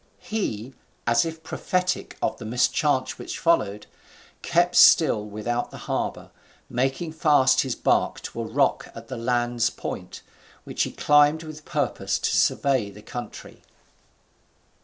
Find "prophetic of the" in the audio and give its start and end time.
1.43-2.43